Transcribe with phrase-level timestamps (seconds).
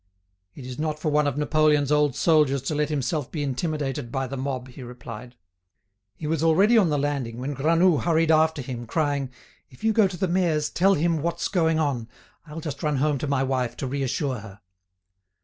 [0.55, 4.25] "It is not for one of Napoleon's old soldiers to let himself be intimidated by
[4.25, 5.35] the mob," he replied.
[6.15, 9.29] He was already on the landing, when Granoux hurried after him, crying:
[9.69, 12.09] "If you go to the mayor's tell him what's going on.
[12.47, 14.61] I'll just run home to my wife to reassure her."